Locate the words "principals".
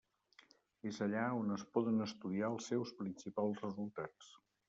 3.03-3.63